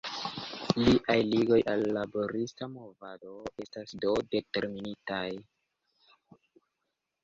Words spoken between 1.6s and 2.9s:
al la laborista